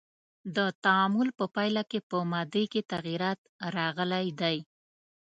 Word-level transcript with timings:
د 0.55 0.57
تعامل 0.83 1.27
په 1.39 1.45
پایله 1.55 1.83
کې 1.91 1.99
په 2.09 2.17
مادې 2.31 2.63
کې 2.71 2.81
تغیرات 2.93 3.39
راغلی 3.77 4.27
دی. 4.41 4.57